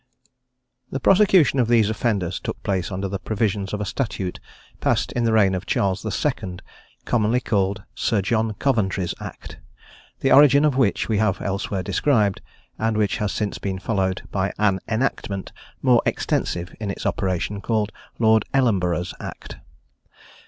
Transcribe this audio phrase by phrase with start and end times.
[0.89, 4.39] The prosecution of these offenders took place under the provisions of a statute,
[4.79, 6.63] passed in the reign of Charles the Second,
[7.05, 9.59] commonly called "Sir John Coventry's Act,"
[10.21, 12.41] the origin of which we have elsewhere described,
[12.79, 15.51] and which has since been followed by an enactment,
[15.83, 19.57] more extensive in its operation, called "Lord Ellenborough's Act."